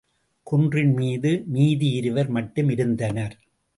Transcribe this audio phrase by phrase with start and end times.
[0.47, 3.35] குன்றின் மீது மீதி இருவர் மட்டும் இருந்தனர்.